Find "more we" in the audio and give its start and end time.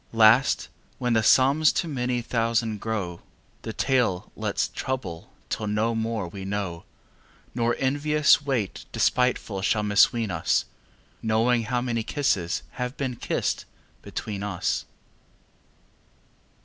5.93-6.43